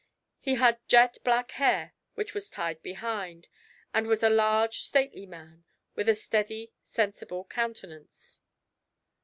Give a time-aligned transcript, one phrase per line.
[0.39, 3.47] He had jet black hair which was tied behind,
[3.93, 8.41] and was a large, stately man, with a steady, sensible countenance."